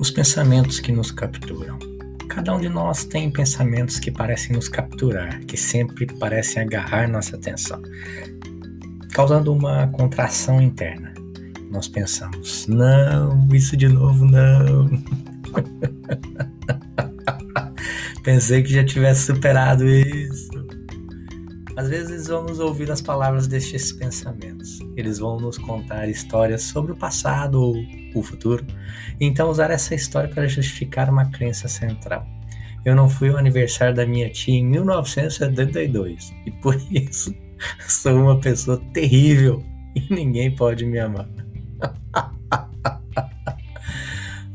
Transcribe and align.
Os 0.00 0.10
pensamentos 0.10 0.80
que 0.80 0.90
nos 0.90 1.10
capturam. 1.10 1.78
Cada 2.26 2.54
um 2.54 2.60
de 2.60 2.70
nós 2.70 3.04
tem 3.04 3.30
pensamentos 3.30 3.98
que 3.98 4.10
parecem 4.10 4.56
nos 4.56 4.66
capturar, 4.66 5.40
que 5.40 5.58
sempre 5.58 6.06
parecem 6.06 6.62
agarrar 6.62 7.06
nossa 7.06 7.36
atenção, 7.36 7.82
causando 9.12 9.52
uma 9.52 9.88
contração 9.88 10.58
interna. 10.58 11.12
Nós 11.70 11.86
pensamos: 11.86 12.66
não, 12.66 13.46
isso 13.52 13.76
de 13.76 13.88
novo 13.88 14.24
não. 14.24 14.88
Pensei 18.24 18.62
que 18.62 18.72
já 18.72 18.82
tivesse 18.82 19.26
superado 19.26 19.86
isso. 19.86 20.49
Às 21.80 21.88
vezes 21.88 22.26
vamos 22.26 22.58
ouvir 22.58 22.90
as 22.90 23.00
palavras 23.00 23.46
destes 23.46 23.90
pensamentos. 23.90 24.80
Eles 24.98 25.18
vão 25.18 25.40
nos 25.40 25.56
contar 25.56 26.10
histórias 26.10 26.64
sobre 26.64 26.92
o 26.92 26.94
passado 26.94 27.54
ou 27.54 27.74
o 28.14 28.22
futuro, 28.22 28.66
então 29.18 29.48
usar 29.48 29.70
essa 29.70 29.94
história 29.94 30.28
para 30.28 30.46
justificar 30.46 31.08
uma 31.08 31.30
crença 31.30 31.68
central. 31.68 32.26
Eu 32.84 32.94
não 32.94 33.08
fui 33.08 33.30
ao 33.30 33.38
aniversário 33.38 33.94
da 33.94 34.04
minha 34.04 34.28
tia 34.28 34.58
em 34.58 34.66
1972 34.66 36.34
e 36.44 36.50
por 36.50 36.76
isso 36.92 37.34
sou 37.88 38.12
uma 38.12 38.38
pessoa 38.38 38.78
terrível 38.92 39.64
e 39.96 40.14
ninguém 40.14 40.54
pode 40.54 40.84
me 40.84 40.98
amar. 40.98 41.30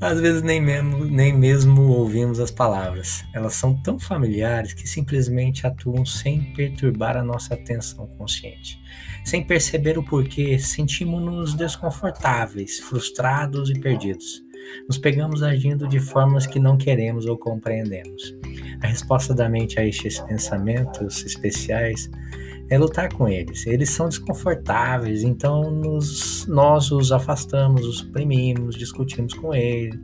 Às 0.02 0.20
vezes 0.20 0.42
nem 0.42 0.62
mesmo, 0.62 1.06
nem 1.06 1.34
mesmo 1.34 1.84
ouvimos 1.84 2.40
as 2.40 2.52
palavras. 2.52 3.24
Elas 3.34 3.56
são 3.56 3.74
tão 3.82 3.98
familiares 3.98 4.74
que 4.74 4.88
simplesmente 4.88 5.66
atuam 5.66 6.06
sem 6.06 6.54
perturbar 6.54 7.16
a 7.16 7.24
nossa 7.24 7.54
atenção 7.54 8.06
consciente. 8.18 8.80
Sem 9.24 9.44
perceber 9.44 9.98
o 9.98 10.04
porquê, 10.04 10.60
sentimos-nos 10.60 11.54
desconfortáveis, 11.54 12.80
frustrados 12.80 13.70
e 13.70 13.80
perdidos. 13.80 14.44
Nos 14.88 14.98
pegamos 14.98 15.42
agindo 15.42 15.88
de 15.88 16.00
formas 16.00 16.46
que 16.46 16.60
não 16.60 16.78
queremos 16.78 17.26
ou 17.26 17.38
compreendemos. 17.38 18.36
A 18.82 18.88
resposta 18.88 19.34
da 19.34 19.48
mente 19.48 19.80
a 19.80 19.86
estes 19.86 20.20
pensamentos 20.20 21.26
especiais 21.26 22.10
é 22.70 22.78
lutar 22.78 23.12
com 23.14 23.28
eles. 23.28 23.66
Eles 23.68 23.90
são 23.90 24.10
desconfortáveis, 24.10 25.24
então 25.24 25.70
nos, 25.70 26.46
nós 26.48 26.92
os 26.92 27.12
afastamos, 27.12 27.86
os 27.86 28.00
suprimimos, 28.00 28.76
discutimos 28.76 29.34
com 29.34 29.54
eles 29.54 30.00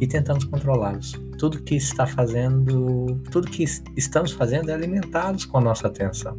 e 0.00 0.06
tentamos 0.06 0.44
controlá-los. 0.44 1.12
Tudo 1.38 1.62
que 1.62 1.74
está 1.74 2.06
fazendo, 2.06 3.20
tudo 3.30 3.50
que 3.50 3.64
estamos 3.96 4.32
fazendo 4.32 4.70
é 4.70 4.74
alimentá-los 4.74 5.44
com 5.44 5.58
a 5.58 5.60
nossa 5.60 5.86
atenção. 5.86 6.36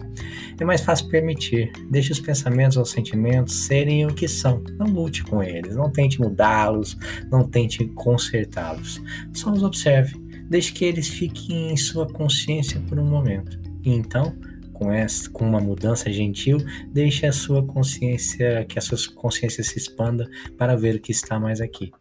É 0.59 0.65
mais 0.65 0.81
fácil 0.81 1.09
permitir. 1.09 1.71
Deixe 1.89 2.11
os 2.11 2.19
pensamentos 2.19 2.77
ou 2.77 2.85
sentimentos 2.85 3.55
serem 3.65 4.05
o 4.05 4.13
que 4.13 4.27
são. 4.27 4.63
Não 4.77 4.87
lute 4.87 5.23
com 5.23 5.41
eles, 5.41 5.75
não 5.75 5.89
tente 5.89 6.19
mudá-los, 6.19 6.97
não 7.31 7.43
tente 7.43 7.85
consertá-los. 7.89 9.01
Só 9.33 9.51
os 9.51 9.63
observe. 9.63 10.19
Deixe 10.49 10.71
que 10.73 10.83
eles 10.83 11.07
fiquem 11.07 11.71
em 11.71 11.77
sua 11.77 12.05
consciência 12.05 12.79
por 12.87 12.99
um 12.99 13.05
momento. 13.05 13.57
E 13.83 13.91
então, 13.91 14.35
com, 14.81 14.91
essa, 14.91 15.29
com 15.29 15.45
uma 15.45 15.59
mudança 15.59 16.11
gentil, 16.11 16.57
deixe 16.87 17.27
a 17.27 17.31
sua 17.31 17.63
consciência, 17.63 18.65
que 18.67 18.79
a 18.79 18.81
sua 18.81 18.97
consciência 19.13 19.63
se 19.63 19.77
expanda 19.77 20.27
para 20.57 20.75
ver 20.75 20.95
o 20.95 20.99
que 20.99 21.11
está 21.11 21.39
mais 21.39 21.61
aqui. 21.61 21.91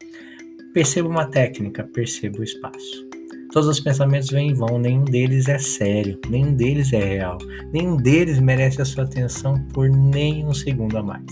Perceba 0.73 1.07
uma 1.07 1.27
técnica, 1.27 1.85
perceba 1.85 2.39
o 2.39 2.43
espaço. 2.43 3.11
Todos 3.53 3.69
os 3.69 3.81
pensamentos 3.81 4.31
vêm 4.31 4.51
e 4.51 4.55
vão, 4.55 4.79
nenhum 4.79 5.05
deles 5.05 5.47
é 5.49 5.59
sério, 5.59 6.19
nenhum 6.31 6.55
deles 6.55 6.93
é 6.93 7.05
real, 7.05 7.37
nenhum 7.71 7.97
deles 7.97 8.39
merece 8.39 8.81
a 8.81 8.85
sua 8.85 9.05
atenção 9.05 9.63
por 9.75 9.91
nem 9.91 10.47
um 10.47 10.55
segundo 10.55 10.97
a 10.97 11.03
mais. 11.03 11.27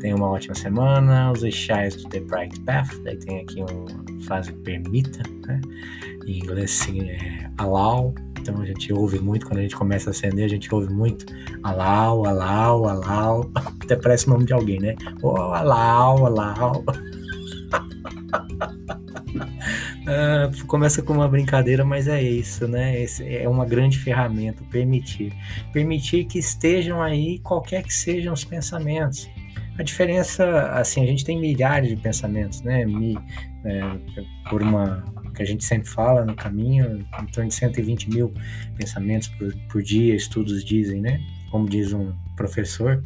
Tenha 0.00 0.16
uma 0.16 0.28
ótima 0.28 0.54
semana, 0.56 1.30
os 1.30 1.44
eixais 1.44 1.94
do 1.94 2.08
The 2.08 2.20
Bright 2.20 2.58
Path, 2.62 2.96
daí 3.04 3.16
tem 3.18 3.40
aqui 3.40 3.60
uma 3.60 4.24
frase 4.24 4.52
permita, 4.54 5.22
né? 5.46 5.60
em 6.26 6.38
inglês 6.38 6.70
sim, 6.70 7.02
é 7.02 7.50
allow, 7.58 8.14
então 8.40 8.60
a 8.60 8.66
gente 8.66 8.92
ouve 8.92 9.18
muito, 9.18 9.46
quando 9.46 9.58
a 9.58 9.62
gente 9.62 9.76
começa 9.76 10.10
a 10.10 10.12
acender, 10.12 10.44
a 10.44 10.48
gente 10.48 10.72
ouve 10.74 10.92
muito 10.92 11.26
allow, 11.62 12.26
allow, 12.26 12.88
allow, 12.88 13.50
até 13.80 13.96
parece 13.96 14.26
o 14.26 14.30
nome 14.30 14.44
de 14.44 14.52
alguém, 14.52 14.80
né? 14.80 14.94
Oh, 15.22 15.36
allow, 15.36 16.26
allow. 16.26 16.84
Ah, 20.06 20.50
começa 20.66 21.02
com 21.02 21.12
uma 21.12 21.28
brincadeira, 21.28 21.84
mas 21.84 22.08
é 22.08 22.20
isso, 22.20 22.66
né? 22.66 23.00
Esse 23.00 23.36
é 23.36 23.48
uma 23.48 23.64
grande 23.64 23.98
ferramenta, 23.98 24.64
permitir. 24.70 25.32
Permitir 25.72 26.24
que 26.24 26.38
estejam 26.38 27.00
aí 27.00 27.38
qualquer 27.40 27.82
que 27.82 27.92
sejam 27.92 28.32
os 28.32 28.44
pensamentos. 28.44 29.28
A 29.78 29.82
diferença, 29.82 30.72
assim, 30.72 31.02
a 31.02 31.06
gente 31.06 31.24
tem 31.24 31.38
milhares 31.38 31.88
de 31.90 31.96
pensamentos, 31.96 32.60
né? 32.62 32.84
Mi, 32.84 33.16
é, 33.64 33.80
por 34.48 34.62
uma 34.62 35.04
que 35.30 35.42
a 35.42 35.46
gente 35.46 35.64
sempre 35.64 35.88
fala 35.88 36.24
no 36.24 36.34
caminho, 36.34 37.06
em 37.20 37.26
torno 37.26 37.48
de 37.48 37.54
120 37.54 38.10
mil 38.10 38.32
pensamentos 38.76 39.28
por, 39.28 39.54
por 39.70 39.82
dia, 39.82 40.14
estudos 40.14 40.64
dizem, 40.64 41.00
né? 41.00 41.20
Como 41.50 41.68
diz 41.68 41.92
um 41.92 42.12
professor, 42.36 43.02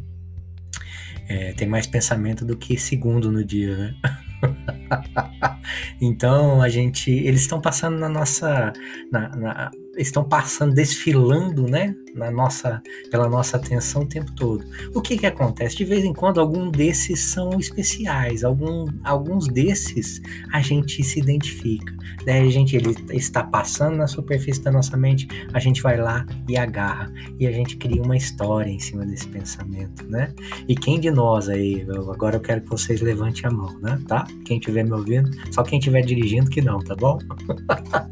é, 1.27 1.53
tem 1.53 1.67
mais 1.67 1.87
pensamento 1.87 2.45
do 2.45 2.55
que 2.55 2.77
segundo 2.77 3.31
no 3.31 3.43
dia, 3.43 3.75
né? 3.75 3.95
então 5.99 6.61
a 6.61 6.69
gente, 6.69 7.11
eles 7.11 7.41
estão 7.41 7.59
passando 7.59 7.97
na 7.97 8.09
nossa, 8.09 8.73
na, 9.11 9.29
na, 9.29 9.71
estão 9.97 10.23
passando, 10.23 10.73
desfilando, 10.73 11.67
né, 11.67 11.95
na 12.15 12.31
nossa, 12.31 12.81
pela 13.11 13.29
nossa 13.29 13.57
atenção 13.57 14.03
o 14.03 14.05
tempo 14.05 14.31
todo. 14.31 14.65
O 14.93 15.01
que 15.01 15.17
que 15.17 15.25
acontece? 15.25 15.75
De 15.75 15.85
vez 15.85 16.03
em 16.03 16.13
quando, 16.13 16.39
algum 16.39 16.71
desses 16.71 17.19
são 17.19 17.59
especiais, 17.59 18.43
algum, 18.43 18.87
alguns 19.03 19.47
desses 19.47 20.21
a 20.51 20.61
gente 20.61 21.03
se 21.03 21.19
identifica. 21.19 21.93
Né? 22.25 22.41
A 22.41 22.49
gente 22.49 22.75
ele 22.75 22.95
está 23.11 23.43
passando 23.43 23.97
na 23.97 24.07
superfície 24.07 24.61
da 24.61 24.71
nossa 24.71 24.95
mente, 24.95 25.27
a 25.53 25.59
gente 25.59 25.81
vai 25.81 25.97
lá 25.97 26.25
e 26.47 26.57
agarra 26.57 27.11
e 27.37 27.45
a 27.45 27.51
gente 27.51 27.75
cria 27.75 28.01
uma 28.01 28.15
história 28.15 28.69
em 28.69 28.79
cima 28.79 29.05
desse 29.05 29.27
pensamento, 29.27 30.05
né? 30.09 30.33
E 30.67 30.75
quem 30.75 30.99
de 30.99 31.11
nós 31.11 31.49
aí, 31.49 31.85
agora 32.09 32.37
eu 32.37 32.39
quero 32.39 32.61
que 32.61 32.69
vocês 32.69 33.01
levantem 33.01 33.45
a 33.45 33.51
mão, 33.51 33.77
né? 33.79 33.99
Tá? 34.07 34.25
Quem 34.45 34.57
estiver 34.57 34.83
me 34.83 34.93
ouvindo, 34.93 35.29
só 35.51 35.63
quem 35.63 35.79
estiver 35.79 36.01
dirigindo 36.01 36.49
que 36.49 36.61
não, 36.61 36.79
tá 36.79 36.95
bom? 36.95 37.19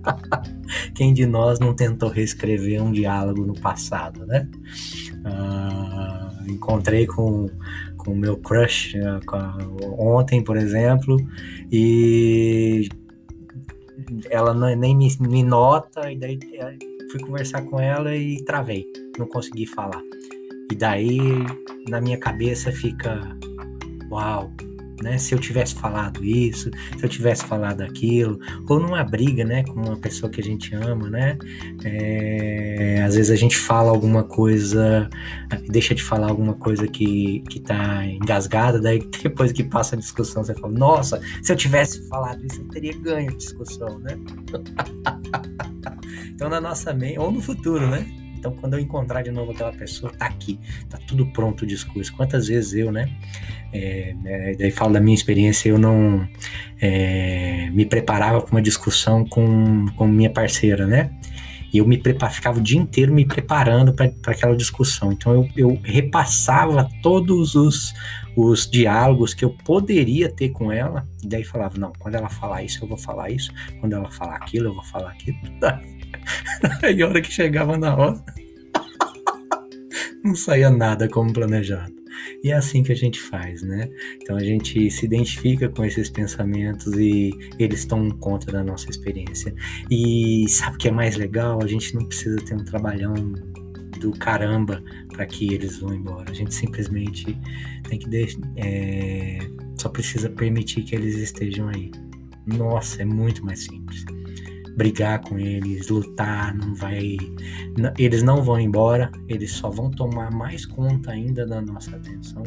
quem 0.94 1.14
de 1.14 1.26
nós 1.26 1.60
não 1.60 1.73
tentou 1.74 2.10
reescrever 2.10 2.82
um 2.82 2.92
diálogo 2.92 3.46
no 3.46 3.54
passado, 3.54 4.26
né? 4.26 4.48
Uh, 5.26 6.52
encontrei 6.52 7.06
com 7.06 7.50
o 8.08 8.16
meu 8.16 8.38
crush 8.38 8.96
uh, 8.98 9.96
ontem, 9.98 10.44
por 10.44 10.58
exemplo, 10.58 11.18
e 11.72 12.90
ela 14.30 14.54
não, 14.54 14.76
nem 14.76 14.96
me, 14.96 15.08
me, 15.20 15.44
nota, 15.44 16.12
e 16.12 16.18
daí 16.18 16.40
é, 16.54 16.78
fui 17.12 17.20
conversar 17.22 17.62
com 17.64 17.80
ela 17.80 18.16
e 18.16 18.44
travei, 18.44 18.86
não 19.18 19.28
consegui 19.28 19.66
falar. 19.66 20.02
E 20.72 20.76
daí 20.76 21.20
na 21.90 22.02
minha 22.02 22.18
cabeça 22.18 22.72
fica, 22.72 23.20
uau, 24.12 24.52
né? 25.04 25.18
Se 25.18 25.36
eu 25.36 25.40
tivesse 25.40 25.76
falado 25.76 26.24
isso, 26.24 26.72
se 26.98 27.04
eu 27.04 27.10
tivesse 27.10 27.46
falado 27.46 27.82
aquilo, 27.82 28.40
ou 28.68 28.80
numa 28.80 29.04
briga, 29.04 29.44
né, 29.44 29.64
com 29.64 29.74
uma 29.74 29.98
pessoa 29.98 30.32
que 30.32 30.42
a 30.42 30.44
gente 30.44 30.74
ama, 30.74 31.10
né? 31.10 31.38
É, 31.84 33.04
às 33.06 33.16
vezes 33.16 33.30
a 33.30 33.36
gente 33.36 33.58
fala 33.58 33.92
alguma 33.92 34.24
coisa, 34.24 35.10
deixa 35.70 35.94
de 35.94 36.02
falar 36.02 36.30
alguma 36.30 36.54
coisa 36.54 36.88
que, 36.88 37.44
que 37.50 37.60
tá 37.60 38.06
engasgada, 38.06 38.80
daí 38.80 39.00
depois 39.22 39.52
que 39.52 39.64
passa 39.64 39.96
a 39.96 40.00
discussão 40.00 40.44
você 40.44 40.54
fala, 40.54 40.74
nossa, 40.74 41.22
se 41.42 41.52
eu 41.52 41.56
tivesse 41.56 42.08
falado 42.08 42.44
isso, 42.46 42.62
eu 42.62 42.68
teria 42.70 42.98
ganho 42.98 43.30
a 43.30 43.36
discussão, 43.36 44.00
né? 44.00 44.18
então 46.34 46.50
na 46.50 46.62
nossa 46.62 46.94
mente, 46.94 47.20
ou 47.20 47.32
no 47.32 47.42
futuro, 47.42 47.88
né? 47.88 48.23
Então, 48.44 48.52
quando 48.60 48.74
eu 48.74 48.80
encontrar 48.82 49.22
de 49.22 49.32
novo 49.32 49.54
aquela 49.54 49.72
pessoa, 49.72 50.12
tá 50.12 50.26
aqui, 50.26 50.60
tá 50.90 51.00
tudo 51.08 51.26
pronto 51.28 51.62
o 51.62 51.66
discurso. 51.66 52.14
Quantas 52.14 52.50
vezes 52.50 52.74
eu, 52.74 52.92
né? 52.92 53.10
É, 53.72 54.14
é, 54.26 54.56
daí 54.56 54.70
falo 54.70 54.92
da 54.92 55.00
minha 55.00 55.16
experiência, 55.16 55.70
eu 55.70 55.78
não 55.78 56.28
é, 56.82 57.70
me 57.72 57.86
preparava 57.86 58.42
para 58.42 58.52
uma 58.52 58.62
discussão 58.62 59.24
com, 59.26 59.86
com 59.96 60.06
minha 60.06 60.30
parceira, 60.30 60.86
né? 60.86 61.10
E 61.72 61.78
eu 61.78 61.88
me 61.88 61.98
preparava, 61.98 62.36
ficava 62.36 62.60
o 62.60 62.62
dia 62.62 62.78
inteiro 62.78 63.14
me 63.14 63.26
preparando 63.26 63.94
para 63.94 64.12
aquela 64.28 64.58
discussão. 64.58 65.14
Então 65.14 65.32
eu, 65.34 65.50
eu 65.56 65.80
repassava 65.82 66.90
todos 67.02 67.56
os, 67.56 67.94
os 68.36 68.70
diálogos 68.70 69.34
que 69.34 69.46
eu 69.46 69.52
poderia 69.64 70.30
ter 70.30 70.50
com 70.50 70.70
ela, 70.70 71.08
e 71.24 71.28
daí 71.30 71.46
falava, 71.46 71.78
não, 71.78 71.94
quando 71.98 72.16
ela 72.16 72.28
falar 72.28 72.62
isso, 72.62 72.84
eu 72.84 72.90
vou 72.90 72.98
falar 72.98 73.30
isso, 73.30 73.54
quando 73.80 73.94
ela 73.94 74.12
falar 74.12 74.36
aquilo, 74.36 74.68
eu 74.68 74.74
vou 74.74 74.84
falar 74.84 75.12
aquilo. 75.12 75.38
Aí 76.82 77.02
a 77.04 77.08
hora 77.08 77.22
que 77.22 77.32
chegava 77.32 77.78
na 77.78 77.96
hora, 77.96 78.24
não 80.24 80.36
saía 80.36 80.70
nada 80.70 81.08
como 81.10 81.34
planejado. 81.34 81.94
E 82.44 82.52
é 82.52 82.54
assim 82.54 82.84
que 82.84 82.92
a 82.92 82.96
gente 82.96 83.20
faz, 83.20 83.62
né? 83.62 83.90
Então 84.22 84.36
a 84.36 84.44
gente 84.44 84.90
se 84.92 85.06
identifica 85.06 85.70
com 85.70 85.84
esses 85.84 86.10
pensamentos 86.10 86.94
e 86.94 87.32
eles 87.60 87.80
estão 87.80 88.10
conta 88.12 88.52
da 88.52 88.64
nossa 88.64 88.90
experiência. 88.90 89.54
E 89.90 90.46
sabe 90.50 90.76
o 90.76 90.78
que 90.78 90.88
é 90.88 90.92
mais 90.92 91.16
legal? 91.16 91.62
A 91.62 91.68
gente 91.68 91.94
não 91.96 92.06
precisa 92.06 92.38
ter 92.38 92.54
um 92.54 92.64
trabalhão 92.64 93.14
do 94.00 94.12
caramba 94.12 94.84
para 95.10 95.26
que 95.26 95.54
eles 95.54 95.80
vão 95.80 95.94
embora. 95.94 96.32
A 96.32 96.34
gente 96.34 96.54
simplesmente 96.54 97.38
tem 97.88 98.00
que 98.00 98.10
deixar, 98.10 98.40
é, 98.58 99.40
só 99.78 99.90
precisa 99.90 100.30
permitir 100.30 100.84
que 100.84 100.96
eles 100.96 101.16
estejam 101.18 101.70
aí. 101.70 101.92
Nossa, 102.46 103.02
é 103.02 103.06
muito 103.06 103.46
mais 103.46 103.64
simples 103.64 104.06
brigar 104.76 105.22
com 105.22 105.38
eles, 105.38 105.88
lutar, 105.88 106.56
não 106.56 106.74
vai. 106.74 107.18
Eles 107.98 108.24
não 108.24 108.42
vão 108.42 108.60
embora, 108.60 109.12
eles 109.28 109.52
só 109.52 109.70
vão 109.70 109.90
tomar 109.90 110.32
mais 110.32 110.66
conta 110.66 111.12
ainda 111.12 111.46
da 111.46 111.62
nossa 111.62 111.96
atenção, 111.96 112.44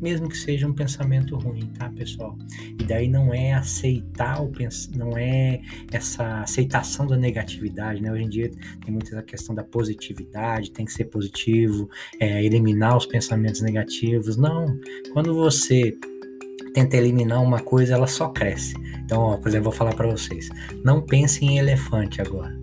mesmo 0.00 0.28
que 0.28 0.36
seja 0.36 0.66
um 0.66 0.72
pensamento 0.72 1.36
ruim, 1.36 1.66
tá, 1.78 1.88
pessoal? 1.90 2.36
E 2.78 2.84
daí 2.84 3.08
não 3.08 3.32
é 3.32 3.52
aceitar 3.52 4.42
o 4.42 4.48
pens... 4.48 4.90
não 4.94 5.16
é 5.16 5.60
essa 5.92 6.42
aceitação 6.42 7.06
da 7.06 7.16
negatividade, 7.16 8.02
né? 8.02 8.12
Hoje 8.12 8.22
em 8.22 8.28
dia 8.28 8.50
tem 8.84 8.92
muita 8.92 9.22
questão 9.22 9.54
da 9.54 9.64
positividade, 9.64 10.70
tem 10.70 10.84
que 10.84 10.92
ser 10.92 11.04
positivo, 11.06 11.88
é, 12.20 12.44
eliminar 12.44 12.96
os 12.96 13.06
pensamentos 13.06 13.60
negativos. 13.60 14.36
Não, 14.36 14.78
quando 15.12 15.34
você 15.34 15.96
tenta 16.74 16.96
eliminar 16.96 17.42
uma 17.42 17.60
coisa, 17.60 17.94
ela 17.94 18.06
só 18.06 18.28
cresce. 18.28 18.74
Então, 19.02 19.20
ó, 19.20 19.36
por 19.38 19.48
exemplo, 19.48 19.64
vou 19.64 19.72
falar 19.72 19.94
para 19.94 20.06
vocês: 20.06 20.50
não 20.84 21.00
pense 21.00 21.42
em 21.42 21.58
elefante 21.58 22.20
agora. 22.20 22.54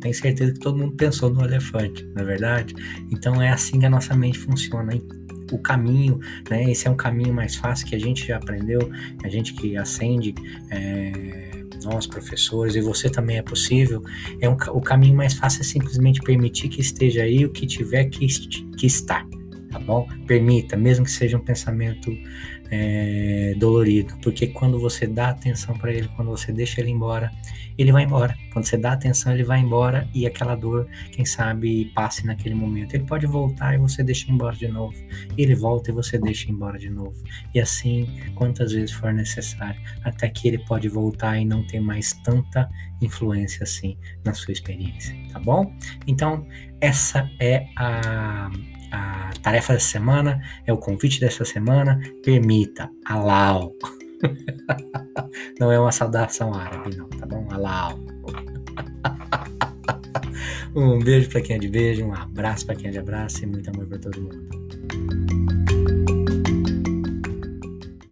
Tenho 0.00 0.14
certeza 0.14 0.52
que 0.52 0.60
todo 0.60 0.78
mundo 0.78 0.94
pensou 0.94 1.30
no 1.30 1.42
elefante, 1.42 2.04
não 2.14 2.22
é 2.22 2.24
verdade? 2.24 2.74
Então 3.10 3.42
é 3.42 3.48
assim 3.48 3.80
que 3.80 3.86
a 3.86 3.90
nossa 3.90 4.14
mente 4.14 4.38
funciona. 4.38 4.94
Hein? 4.94 5.02
O 5.50 5.58
caminho, 5.58 6.20
né? 6.50 6.70
Esse 6.70 6.86
é 6.86 6.90
um 6.90 6.96
caminho 6.96 7.32
mais 7.32 7.56
fácil 7.56 7.86
que 7.86 7.94
a 7.96 7.98
gente 7.98 8.26
já 8.26 8.36
aprendeu, 8.36 8.90
a 9.24 9.28
gente 9.28 9.54
que 9.54 9.76
acende. 9.76 10.34
É 10.70 11.56
nós 11.84 12.06
professores 12.06 12.74
e 12.74 12.80
você 12.80 13.08
também 13.08 13.38
é 13.38 13.42
possível, 13.42 14.02
é 14.40 14.48
um, 14.48 14.56
o 14.70 14.80
caminho 14.80 15.14
mais 15.14 15.34
fácil 15.34 15.60
é 15.60 15.64
simplesmente 15.64 16.20
permitir 16.20 16.68
que 16.68 16.80
esteja 16.80 17.22
aí 17.22 17.44
o 17.44 17.50
que 17.50 17.66
tiver 17.66 18.06
que, 18.06 18.26
que 18.26 18.86
estar, 18.86 19.26
tá 19.70 19.78
bom? 19.78 20.08
Permita, 20.26 20.76
mesmo 20.76 21.04
que 21.04 21.10
seja 21.10 21.36
um 21.36 21.44
pensamento 21.44 22.10
é, 22.70 23.54
dolorido, 23.56 24.16
porque 24.22 24.48
quando 24.48 24.78
você 24.78 25.06
dá 25.06 25.30
atenção 25.30 25.76
para 25.76 25.92
ele, 25.92 26.08
quando 26.16 26.30
você 26.30 26.52
deixa 26.52 26.80
ele 26.80 26.90
embora, 26.90 27.30
ele 27.78 27.92
vai 27.92 28.04
embora. 28.04 28.36
Quando 28.52 28.64
você 28.64 28.76
dá 28.76 28.92
atenção, 28.92 29.32
ele 29.32 29.44
vai 29.44 29.60
embora 29.60 30.08
e 30.14 30.26
aquela 30.26 30.54
dor, 30.54 30.88
quem 31.12 31.24
sabe, 31.24 31.92
passe 31.94 32.26
naquele 32.26 32.54
momento. 32.54 32.94
Ele 32.94 33.04
pode 33.04 33.26
voltar 33.26 33.74
e 33.74 33.78
você 33.78 34.02
deixa 34.02 34.30
embora 34.30 34.56
de 34.56 34.68
novo. 34.68 34.96
Ele 35.36 35.54
volta 35.54 35.90
e 35.90 35.94
você 35.94 36.18
deixa 36.18 36.50
embora 36.50 36.78
de 36.78 36.88
novo. 36.88 37.16
E 37.54 37.60
assim, 37.60 38.08
quantas 38.34 38.72
vezes 38.72 38.92
for 38.92 39.12
necessário, 39.12 39.80
até 40.02 40.28
que 40.28 40.48
ele 40.48 40.58
pode 40.58 40.88
voltar 40.88 41.38
e 41.38 41.44
não 41.44 41.66
ter 41.66 41.80
mais 41.80 42.14
tanta 42.24 42.68
influência 43.00 43.62
assim 43.62 43.98
na 44.24 44.32
sua 44.32 44.52
experiência, 44.52 45.14
tá 45.30 45.38
bom? 45.38 45.70
Então, 46.06 46.46
essa 46.80 47.30
é 47.38 47.66
a 47.76 48.50
a 48.92 49.30
tarefa 49.42 49.72
dessa 49.74 49.88
semana, 49.88 50.42
é 50.66 50.72
o 50.72 50.78
convite 50.78 51.20
dessa 51.20 51.44
semana, 51.44 52.00
permita, 52.22 52.90
alau. 53.04 53.74
não 55.60 55.70
é 55.70 55.78
uma 55.78 55.92
saudação 55.92 56.54
árabe, 56.54 56.96
não, 56.96 57.08
tá 57.08 57.26
bom? 57.26 57.46
Alau. 57.50 57.98
um 60.74 60.98
beijo 60.98 61.28
para 61.28 61.40
quem 61.40 61.56
é 61.56 61.58
de 61.58 61.68
beijo, 61.68 62.04
um 62.04 62.14
abraço 62.14 62.66
para 62.66 62.74
quem 62.74 62.88
é 62.88 62.90
de 62.90 62.98
abraço 62.98 63.44
e 63.44 63.46
muito 63.46 63.68
amor 63.70 63.86
para 63.86 63.98
todo 63.98 64.20
mundo. 64.20 64.55